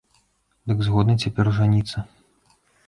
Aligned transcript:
Дык 0.71 0.81
згодны 0.87 1.15
цяпер 1.27 1.53
жаніцца? 1.59 1.97